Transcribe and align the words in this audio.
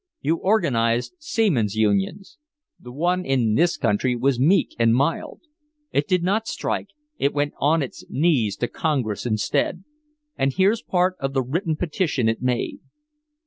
You 0.21 0.37
organized 0.37 1.13
seamen's 1.19 1.75
unions. 1.75 2.39
The 2.79 2.91
one 2.91 3.23
in 3.23 3.53
this 3.53 3.77
country 3.77 4.15
was 4.15 4.39
meek 4.39 4.69
and 4.79 4.95
mild. 4.95 5.41
It 5.91 6.07
did 6.07 6.23
not 6.23 6.47
strike, 6.47 6.87
it 7.19 7.35
went 7.35 7.53
on 7.59 7.83
its 7.83 8.03
knees 8.09 8.55
to 8.55 8.67
Congress 8.67 9.27
instead, 9.27 9.83
and 10.35 10.53
here's 10.53 10.81
part 10.81 11.17
of 11.19 11.33
the 11.33 11.43
written 11.43 11.75
petition 11.75 12.27
it 12.27 12.41
made. 12.41 12.79